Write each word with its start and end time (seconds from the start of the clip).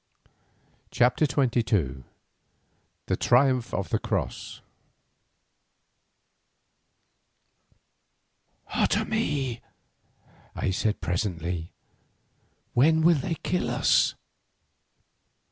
CHAPTER 0.89 1.25
XXII 1.25 2.05
THE 3.05 3.15
TRIUMPH 3.15 3.71
OF 3.71 3.89
THE 3.89 3.99
CROSS 3.99 4.61
"Otomie," 8.73 9.61
I 10.55 10.71
said 10.71 11.01
presently, 11.01 11.71
"when 12.73 13.03
will 13.03 13.13
they 13.17 13.35
kill 13.43 13.69
us?" 13.69 14.15